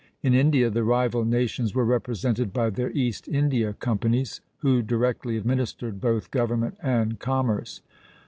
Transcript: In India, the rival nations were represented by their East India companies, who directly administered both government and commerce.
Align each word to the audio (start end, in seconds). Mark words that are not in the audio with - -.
In 0.23 0.33
India, 0.33 0.71
the 0.71 0.83
rival 0.83 1.23
nations 1.25 1.75
were 1.75 1.85
represented 1.85 2.51
by 2.51 2.71
their 2.71 2.89
East 2.93 3.27
India 3.27 3.73
companies, 3.73 4.41
who 4.61 4.81
directly 4.81 5.37
administered 5.37 6.01
both 6.01 6.31
government 6.31 6.75
and 6.81 7.19
commerce. 7.19 7.81